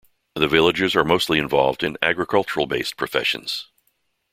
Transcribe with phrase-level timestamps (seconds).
[0.33, 3.67] The villagers are mostly invlolved in agricultural-based professions.